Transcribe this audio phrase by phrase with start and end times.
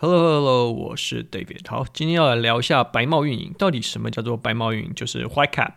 [0.00, 1.68] Hello Hello，我是 David。
[1.68, 4.94] 好，今天要来聊一下白帽运营，到底什么叫做白帽运营？
[4.94, 5.72] 就是 White Cap。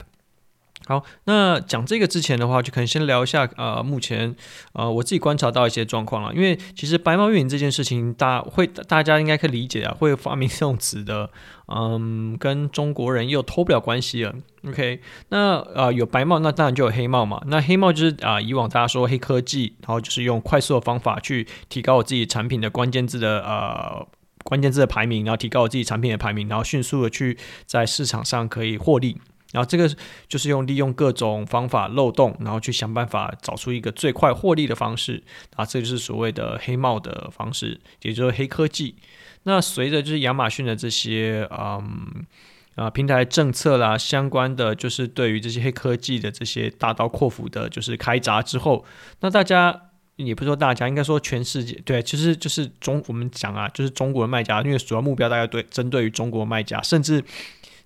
[0.87, 4.35] 好，那讲这个之前的话，就可能先聊一下呃，目前
[4.73, 6.33] 呃我自己观察到一些状况了。
[6.33, 11.29] 因为其实白帽运营这件事情，大会大家应该可以理解啊，会发明这种词的，
[11.67, 14.33] 嗯，跟中国人又脱不了关系了。
[14.67, 14.99] OK，
[15.29, 17.41] 那呃有白帽，那当然就有黑帽嘛。
[17.45, 24.05] 那黑帽就是啊、以往大家说黑科技，然后就是用快速的方法去提高我自己产品的关键字的呃
[24.43, 29.21] 关键字的排名，然后提高我自己产品的排名，然后迅速的去在市场上可以获利。
[29.51, 29.89] 然后这个
[30.29, 35.21] 就是用利用各种方法漏洞，然后去想办法找出一个最快获利的方式
[35.55, 38.95] 啊，这就是所谓的黑帽的方式，也就是黑科技。
[39.43, 42.25] 那随着就是亚马逊的这些嗯
[42.75, 48.85] 啊平台政策啦相关的，就是对于这些黑科技的这些大刀阔斧的，就是开闸之后，
[49.19, 57.21] 那大家也不说大家，应该说全世界对，其实就是中我们讲啊，就是中国的卖家，因为主要目标大概对针对于中国卖家，甚至。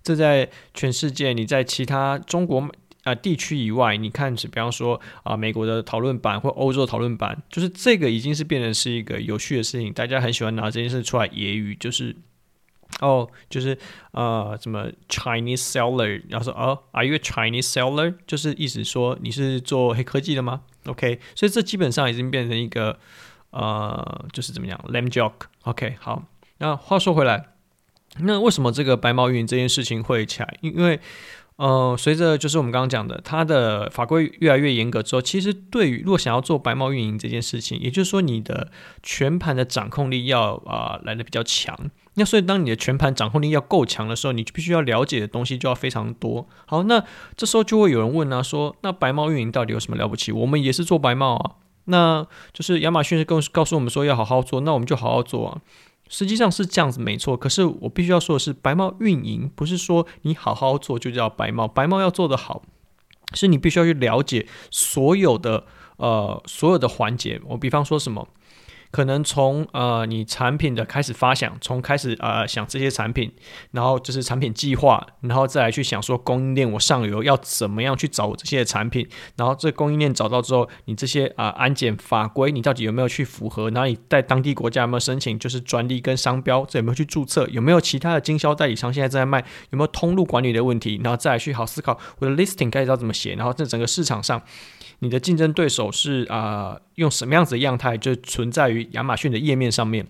[0.06, 2.70] 这在全世界，你在其他中国
[3.02, 12.14] 啊、地区以外，你看，比方说啊、美国的讨论版或欧洲讨论版，就是这个已经是变成是一个有趣的事情，大家很喜欢拿这件事出来揶揄，就是
[13.00, 13.76] 哦，就是
[14.12, 18.14] 呃，什么 Chinese seller，然后说哦，Are you a Chinese seller？
[18.28, 22.96] 就是意思说你是做黑科技的吗？OK，所以这基本上已经变成一个
[23.50, 25.46] 呃，就是怎么样 lame joke。
[25.62, 26.22] OK，好，
[26.58, 27.55] 那话说回来。
[28.20, 30.58] 那为什么这个白帽运营这件事情会起来？
[30.60, 30.98] 因为，
[31.56, 38.70] 呃，随着就是我们刚刚讲的，它的法规越来越严格之后，其实对于如果想要做白帽运营这件事情，也就是说你的
[39.02, 41.78] 全盘的掌控力要啊、来的比较强。
[42.18, 46.48] 那所以当你的全盘掌控力要够强的时候，你就必须要了解的东西就要非常多。
[46.64, 47.04] 好，那
[47.36, 50.32] 这时候就会有人问啊，说那白帽运营到底有什么了不起？
[50.32, 51.52] 我们也是做白帽啊，
[51.84, 55.60] 那就是亚马逊是告告诉我们说要好好做，那我们就好好做啊。
[56.08, 57.36] 实际上是这样子，没错。
[57.36, 62.62] 可是我必须要说的是，白帽运营不是说你好好做就叫白帽，白帽要做得好，
[63.34, 65.64] 是你必须要去了解所有的
[65.96, 67.40] 呃所有的环节。
[67.46, 68.28] 我比方说什么？
[68.96, 73.30] 可能从呃你产品的开始发想，从开始呃想这些产品，
[73.72, 79.06] 然后就是产品计划，然后再来去想说供应链我上游要怎么样去找这些产品，
[79.36, 83.68] 然后这供应链找到之后，你这些啊、安检法规你到底有没有去符合？
[83.68, 87.46] 然后你在当地国家有没有申请就是专利跟商标，这有没有去注册？
[87.48, 89.44] 有没有其他的经销代理商现在正在卖？
[89.68, 90.98] 有没有通路管理的问题？
[91.04, 93.34] 然后再来去好思考我的 listing 该要怎么写？
[93.34, 94.40] 然后在整个市场上。
[94.98, 100.06] 你的竞争对手是啊、用什么样子的样态就存在于亚马逊的页面上面。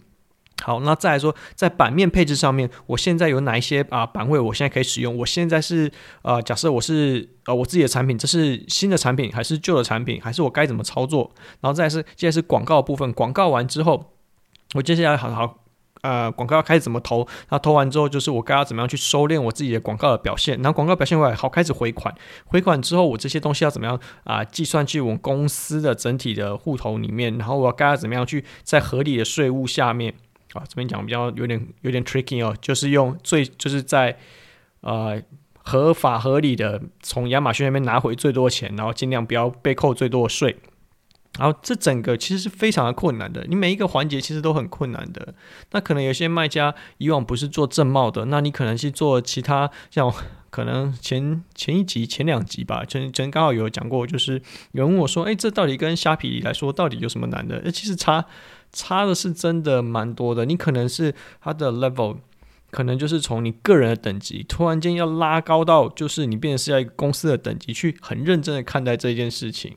[0.62, 5.14] 好，那再来说，在版面配置上面，我现在有哪一些啊、呃、版位，我现在可以使用？
[5.18, 5.92] 我现在是
[6.22, 11.30] 呃，假设我是呃我自己的产品，这是新的产品还是旧的产品，还是我该怎么操作？
[11.60, 14.14] 然后再是，接下来是广告部分，广告完之后，
[14.74, 15.65] 我接下来好好。
[16.06, 17.26] 呃，广告要开始怎么投？
[17.48, 20.56] 那投完之后，就是我该要怎么样去收敛我自己的广告的表现？
[20.58, 22.14] 然后广告表现完好，开始回款。
[22.44, 24.44] 回款之后，我这些东西要怎么样啊？
[24.44, 30.14] 计算去我们公司的整体的户头里面，然后我该要怎么样去在合理的税务下面
[30.52, 30.62] 啊？
[30.68, 34.16] 这边讲比较有点有点 tricky 哦，就是用最就是在
[34.82, 35.20] 呃
[35.64, 40.56] 合法合理的从亚马逊那边拿回最多钱，然后尽量不要被扣最多的税。
[41.38, 45.34] 然后这整个其实是非常的困难的，你每一个环节其实都很困难的。
[45.72, 50.10] 那可能有些卖家以往不是做正贸的，那你可能是做其他，像
[50.48, 54.40] 可能前前一集、前两集吧，前前刚好有讲过，就是
[54.72, 58.24] 有人问我说：“哎，这到底跟虾皮来说到底有什么难的？”哎，其实差
[58.72, 60.46] 差的是真的蛮多的。
[60.46, 62.16] 你可能是它的 level，
[62.70, 69.76] 可能就是从你个人的等级突然间要拉高到，就是你变成是要一个公司的等级去很认真的看待这件事情。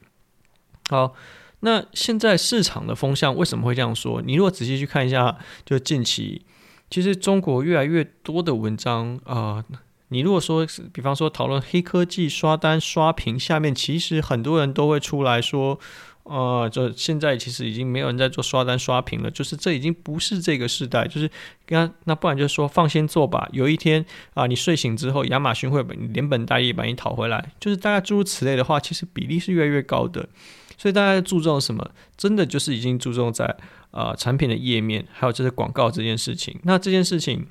[0.90, 1.14] 好。
[1.62, 4.22] 那现在市场的风向为什么会这样说？
[4.22, 6.46] 你如果仔细去看一下，就近期，
[6.90, 9.64] 其实中国越来越多的文章啊、
[10.10, 15.80] 你如果说，比方说讨论黑科技刷单刷屏，下面其实很多人都会出来说，
[16.24, 21.30] 呃，就现在其实已经没有人在做刷单刷屏了，就是这已经不是这个时代，就是
[21.70, 24.06] 那那不然就说放心做吧，有一天
[24.36, 30.30] 啊，你睡醒之后，亚马逊会连本带利把你讨回来，就是大概诸如此类的话，其实比例是越来越高的。
[30.78, 31.92] 所以大家注重什么？
[32.16, 33.46] 真的就是已经注重在
[33.92, 36.58] 啊、呃、产品的页面，还有就是广告这件事情。
[36.64, 37.48] 那这件事情，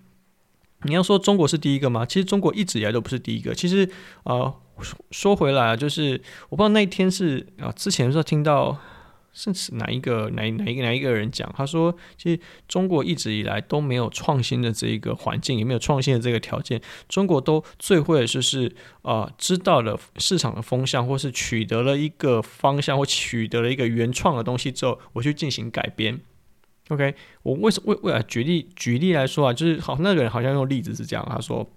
[0.85, 2.07] 你要说中国是第一个吗？
[2.07, 3.55] 其实中国一直以来都不是第一个。
[3.55, 3.91] 其实
[4.23, 8.79] 啊、说说回来啊，就是我不知道那一天是啊，之前是听到。
[9.31, 16.81] 甚至哪一个哪哪一个哪一个人讲，他说，其实中国一直以来都没有创新的这一个环境，也没有创新的这个条件。
[17.09, 26.19] 中国都最会的就是啊、知道了市场的风向，或是取得了一个方向，或取得了一个原创的东西之后，我去进行改编。
[26.89, 27.15] OK，
[27.45, 31.71] 我为什么为为了举例举例来说啊，就是好那个人好像用例子是这样，他说，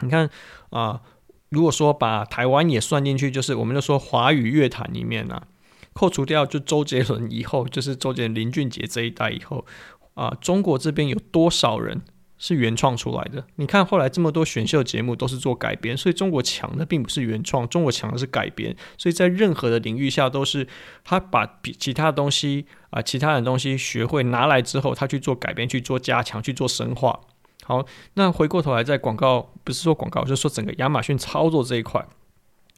[0.00, 0.28] 你看
[0.68, 1.00] 啊、
[1.50, 5.46] 如果说把台湾也算进去，就是我们就说华语乐坛里面啊，
[5.92, 9.64] 扣除掉就周杰伦以后， 就是周杰伦、林俊杰这一代以后
[10.14, 12.02] 啊、中国这边有多少人？
[12.40, 13.44] 是原创出来的。
[13.56, 18.76] 你看后来这么多选秀节目都是做改编，所以中国强的并不是原创，中国强的是改编。
[18.96, 20.68] 所以在任何的领域下都是
[21.02, 27.18] 他把比其他的东西啊、其他的东西学会拿来之后，他去做改编，去做加强，去做深化。
[27.68, 27.84] 好，
[28.14, 32.02] 那回过头来在广告，不是说广告，就是说整个亚马逊操作这一块。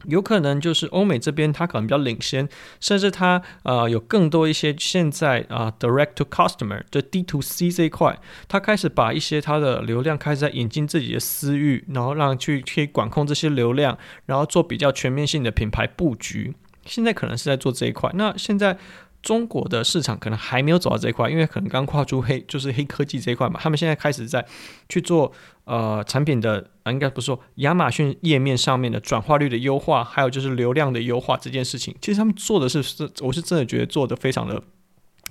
[0.06, 2.48] 有可能就是欧美这边，它可能比较领先，
[2.80, 13.96] 甚至它呃有更多一些现在啊、direct to customer 就 D to C 这一块，它开始把一些它的流量开始在引进自己的私域，然后让去可以管控这些流量，
[14.26, 16.56] 然后做比较全面性的品牌布局。
[16.84, 18.10] 现在可能是在做这一块。
[18.14, 18.76] 那现在。
[19.22, 23.60] 中国的市场可能还没有走到这一块，因为可能刚跨出黑就是黑科技这一块嘛。
[23.62, 24.44] 他们现在开始在
[24.88, 25.30] 去做
[25.64, 31.94] 呃产品的，应该不是说亚马逊页面上面的转化率的优化，还有就是流量的优化这件事情。
[32.00, 34.62] 其实他们做的是是，我是真的觉得做的非常的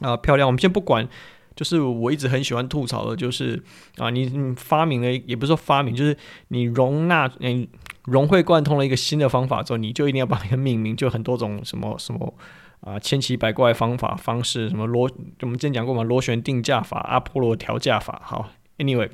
[0.02, 0.48] 啊、漂亮。
[0.48, 1.08] 我们先不管，
[1.56, 3.62] 就是我一直很喜欢吐槽的，就是
[3.98, 6.16] 啊你你发明了，也不是说发明，就是
[6.50, 7.68] 你容纳你
[8.04, 12.36] 融会贯通了一个新的方法之后，你就一定要把它命名，就很多种什么什么。
[12.82, 15.10] 啊，千奇百怪方法方式，什么螺，
[15.42, 18.22] 我们之前讲过嘛，螺旋定价法、阿波罗调价法。
[18.24, 19.10] 好，Anyway，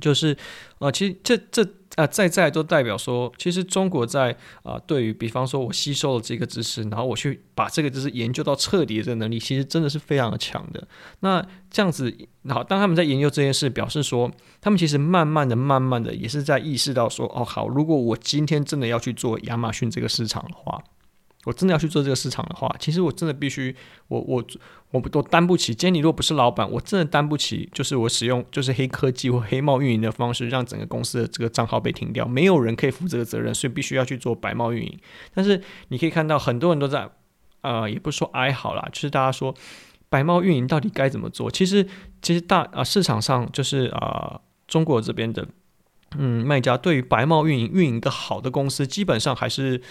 [0.00, 0.36] 就是
[0.78, 1.62] 啊，其实这这
[1.96, 10.88] 啊，在在都代表说，其实中国在啊，对于比方说我吸收了这个知识，然后我去把这个知识研究到彻底的这个能力，其实真的是非常的强的。
[11.20, 12.16] 那这样子，
[12.48, 14.30] 好，当他们在研究这件事，表示说，
[14.62, 20.82] 他们其实慢慢的、慢慢的，也是在意识到说，哦，好，如果我今天真的要去做亚马逊这个市场的话。
[21.44, 23.74] 我真的要去做这个市场的话，其实我真的必须，
[24.06, 24.44] 我我
[24.92, 25.74] 我我担不起。
[25.74, 34.96] 今天你如果不是老板，我真的担不起，就是我使用就是黑科技或黑帽运营的方式，让整个公司的这个账号被停掉，没有人可以负这个责任，所以必须要去做白帽运营。
[35.34, 37.08] 但是你可以看到，很多人都在，
[37.62, 39.52] 呃，也不是说哀嚎啦，就是大家说
[40.08, 41.50] 白帽运营到底该怎么做？
[41.50, 41.84] 其实，
[42.22, 45.44] 其实大啊、市场上就是啊、中国这边的
[46.16, 49.82] 嗯卖家对于白帽运营运营的好的公司，基本上还是。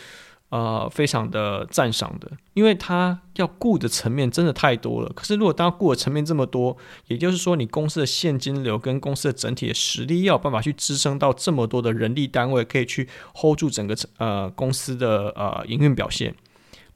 [0.51, 5.09] 呃，非常的赞赏的，因为他要顾的层面真的太多了。
[5.15, 6.75] 可是，如果当顾的层面这么多，
[7.07, 16.35] 也就是说，你公司的现金流跟公司的整体的实力，要有办法去支撑到这么多的人力单位，可以去 hold 住整个呃公司的呃营运表现。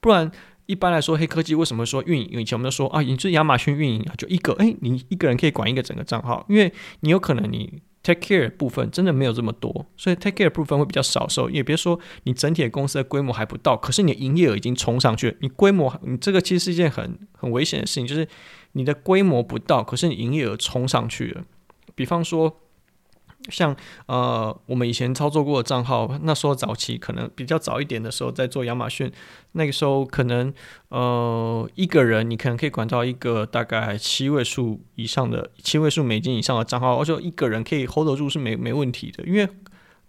[0.02, 0.30] 不然，
[0.66, 2.42] 一般来说，黑科技为什么说运营？
[2.42, 7.82] 以前我们都说啊，你是亚马逊运营，就一个，哎，你一个人可以管一个整个账号，因为你有可能你。
[8.06, 11.50] Take care 部分真的没有这么多，所以 Take care 部分会比较少收。
[11.50, 15.38] 也别说你整体的公司的规模还不到，可是你的营业额已经冲上去了。
[15.40, 18.28] 你规模，你这个其实是一件很很危险的事情，就是
[18.74, 21.44] 你的规模不到，可是你营业额冲上去了。
[21.96, 22.62] 比方说。
[23.50, 23.76] 像
[24.08, 29.12] 呃，我们以前操作过的账号，那时候早期可能比较早一点的时候，在做亚马逊，
[29.52, 30.52] 那个时候可能
[30.90, 39.48] 呃，一个人你可能可以管到一个大概七位数以上的七位数美金以上的账号，而且一个人可以 hold 得住是没没问题的，因为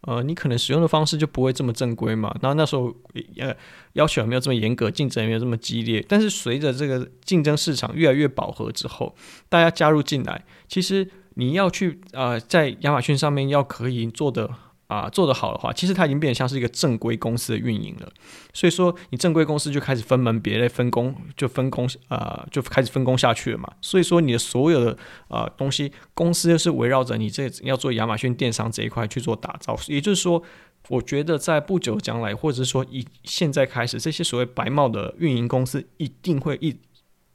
[0.02, 2.34] 呃，你可能使用的方式就不会这么正规嘛。
[2.40, 2.94] 然后那时候
[3.38, 3.54] 呃，
[3.92, 6.02] 要求也没有这么严格，竞争也没有这么激烈。
[6.08, 9.14] 但是随着这个竞争市场越来越饱和之后，
[9.48, 11.10] 大家加入进来，其实。
[11.38, 14.50] 你要去啊、呃，在亚马逊上面要可以做的
[14.88, 18.08] 啊、做得好的话，其实它已经变得像是一个正规公司的运营了。
[18.54, 23.68] 所以说，你正规公司就开始分门别类、分工，就分工、呃，就开始分工下去了嘛。
[23.80, 24.96] 所以说，你的所有的、
[25.26, 29.76] 呃、东西，公司就是围绕着你这要做亚马逊电商这一块去做打造。
[29.88, 30.40] 也就是说，
[30.88, 36.76] 我觉得在不久将来，或者是说以现在开始，这些所谓白帽的运营公司一定会一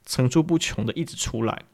[0.06, 1.64] 层出不穷的一直出来。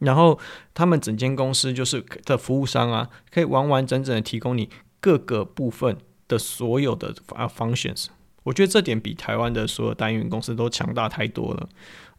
[0.00, 0.38] 然后
[0.72, 4.68] 他们整间公司就是的服务商啊，可以完完整整的提供你
[5.00, 5.96] 各个部分
[6.28, 8.06] 的所有的啊 functions。
[8.42, 11.68] 我觉得这点比台湾的所有代运营公司都强大太多了。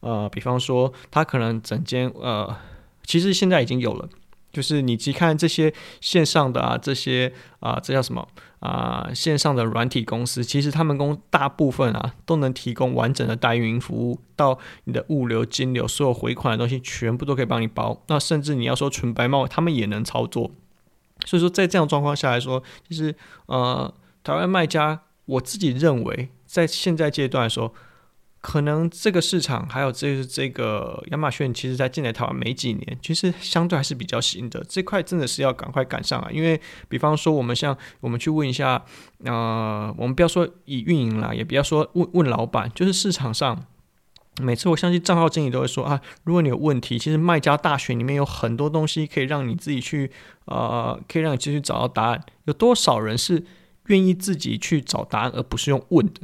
[0.00, 2.56] 呃，比方说，他可能整间呃，
[3.04, 4.08] 其实现在已经有了。
[4.52, 8.28] 就是你去看这些线上的啊，这些啊，这叫什么
[8.60, 9.10] 啊？
[9.14, 18.02] 线上的软体公司，其实他们公大部分啊，都能提供完整的代运营服务，到你的物流、金流，所有回款的东西，全部都可以帮你包。
[18.08, 20.50] 那甚至你要说纯白帽，他们也能操作。
[21.24, 23.14] 所以说，在这样状况下来说，其实
[23.46, 23.92] 呃，
[24.22, 27.72] 台湾卖家，我自己认为，在现在阶段来说。
[28.42, 34.62] 可能这个市场还有这这个亚马逊，其实在进来台湾没几年，其实相对还是比较新的。
[34.68, 36.28] 这块真的是要赶快赶上啊！
[36.30, 38.84] 因为比方说，我们像我们去问一下，
[39.24, 43.64] 呃，我们不要说以运营啦，也不要说问问老板，就是市场上
[44.40, 50.10] 每次我相信账号经理都会说啊，如果你有问题，其实卖家大学里面有很多东西可以让你自己去
[50.46, 52.20] 呃，可以让你继续找到答案。
[52.46, 53.44] 有多少人是
[53.86, 56.22] 愿意自己去找答案，而不是用问的？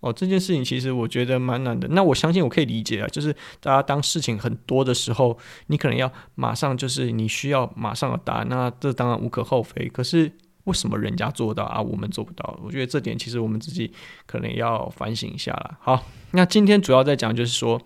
[0.00, 1.86] 哦，这件事情其实我觉得蛮难的。
[1.88, 9.88] 那我相信我可以理解啊，就是大家当事情很多的时候，你可能要马上就是你需要马上的答案，那这当然无可厚非。
[9.88, 10.32] 可是
[10.64, 12.58] 为什么人家做到啊，我们做不到？
[12.64, 13.92] 我觉得这点其实我们自己
[14.26, 15.76] 可能要反省一下了。
[15.80, 17.80] 好，那今天主要在讲就是说，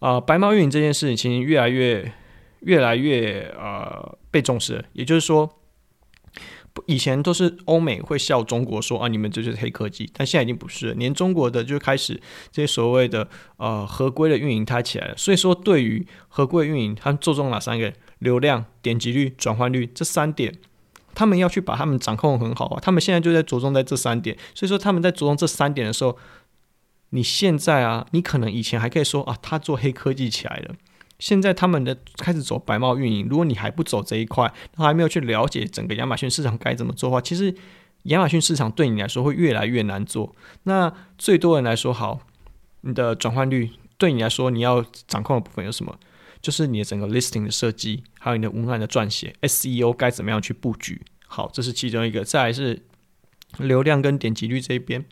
[0.00, 2.12] 啊、白猫运营这件事情其实越来越、
[2.60, 5.48] 越来越呃被重视，也就是说。
[6.86, 15.14] 以前都是欧美会笑中国说啊，你们这就是黑科技，但现在已经不是了，连中国的就开始这些所谓的呃合规的运营它起来了。
[15.16, 17.92] 所以说，对于合规运营，他们注重哪三个？
[18.20, 20.56] 流量、点击率、转换率这三点，
[21.12, 22.78] 他们要去把他们掌控很好啊。
[22.80, 24.38] 他们现在就在着重在这三点。
[24.54, 26.16] 所以说，他们在着重这三点的时候，
[27.10, 30.76] 你现在啊，你可能以前还可以说啊，他做黑科技起来了。
[31.22, 37.54] 现在他们的开始走白帽运营，如果你还不走这一块，还没有去了解整个亚马逊市场该怎么做的话，其实
[38.06, 40.34] 亚马逊市场对你来说会越来越难做。
[40.64, 42.18] 那最多人来说，好，
[42.80, 45.96] 你的转换率对你来说，你要掌控的部分有什么？
[46.40, 51.02] 就是你的整个 listing 的设计，还有你的文案的撰写，SEO 该怎么样去布局？
[51.28, 52.24] 好，这是其中一个。
[52.24, 52.82] 再来是
[53.58, 55.04] 流量跟点击率这一边，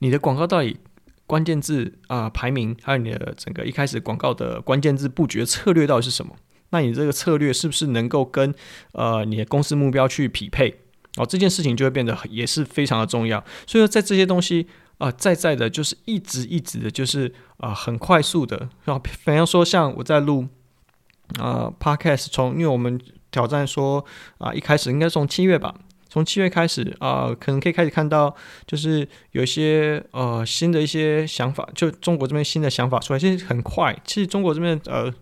[0.00, 0.76] 你的广告到底？
[1.26, 6.36] 关键字啊、排名，还有你的整个一开始广告的关键字布局策略到底是什么？
[6.70, 8.54] 那你这个策略是不是能够跟
[8.92, 10.80] 呃你的公司目标去匹配？
[11.16, 13.42] 哦，这件事情就会变得也是非常的重要。
[13.66, 14.66] 所以说，在这些东西
[14.98, 18.68] 啊、在在的，就是一直一直的，就是啊、很快速的。
[18.84, 20.46] 然后，比方说，像我在录
[21.38, 24.04] 啊、呃、Podcast，从因为我们挑战说
[24.38, 25.74] 啊、一开始应该从七月吧。
[26.16, 28.34] 从七月开始啊、呃，可能可以开始看到，
[28.66, 33.94] 就是有一些呃新的一些想法，就中国这边新的想法出来，其实很快。
[34.02, 35.12] 其实中国这边呃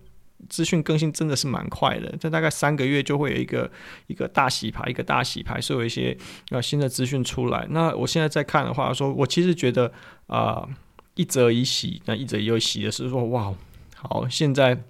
[0.47, 3.69] 资讯更新真的是蛮快的，这大概三个月就会有一个
[4.07, 6.17] 一个大洗牌，一个大洗牌，所以有一些
[6.51, 7.67] 呃新的资讯出来。
[7.71, 9.91] 那我现在在看的话说，我其实觉得
[10.27, 10.69] 啊、呃、
[11.15, 13.53] 一则以喜，那一则以喜的是说哇，
[13.97, 14.81] 好现在。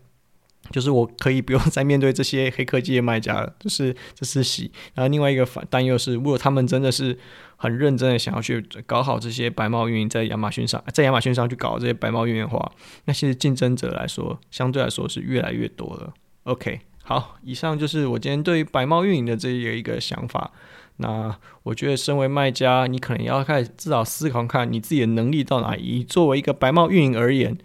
[0.71, 4.71] 就是我可以不用再面对这些黑科技的卖家了，就是这是喜。
[4.93, 7.17] 然后另外一个反担忧是，如果他们真的是
[7.55, 12.71] 很认真的想要去搞好这些白帽运营，在亚马逊上， 在亚马逊上去搞这些白帽运营的话，
[13.05, 16.13] 那其实竞争者来说，相对来说是越来越多了。
[16.43, 20.51] OK，好，以上就是我今天对于白帽运营的这一个想法。
[20.97, 25.83] 那我觉得，身为卖家，你可能要开始至少思考看你自己的能力到哪里。
[25.83, 27.57] 以作为一个白帽运营而言。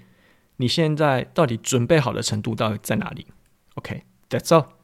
[0.60, 3.26] 你现在到底准备好的程度到底在哪里
[3.76, 4.79] ？OK，that's all。